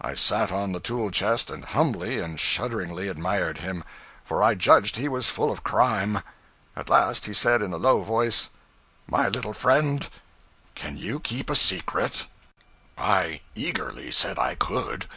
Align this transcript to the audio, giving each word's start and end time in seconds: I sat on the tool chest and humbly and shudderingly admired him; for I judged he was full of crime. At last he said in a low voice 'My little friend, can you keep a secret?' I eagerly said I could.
I 0.00 0.14
sat 0.14 0.52
on 0.52 0.70
the 0.70 0.78
tool 0.78 1.10
chest 1.10 1.50
and 1.50 1.64
humbly 1.64 2.20
and 2.20 2.38
shudderingly 2.38 3.08
admired 3.08 3.58
him; 3.58 3.82
for 4.24 4.40
I 4.40 4.54
judged 4.54 4.94
he 4.94 5.08
was 5.08 5.26
full 5.26 5.50
of 5.50 5.64
crime. 5.64 6.20
At 6.76 6.88
last 6.88 7.26
he 7.26 7.34
said 7.34 7.62
in 7.62 7.72
a 7.72 7.76
low 7.76 8.04
voice 8.04 8.50
'My 9.08 9.28
little 9.28 9.52
friend, 9.52 10.08
can 10.76 10.96
you 10.96 11.18
keep 11.18 11.50
a 11.50 11.56
secret?' 11.56 12.28
I 12.96 13.40
eagerly 13.56 14.12
said 14.12 14.38
I 14.38 14.54
could. 14.54 15.08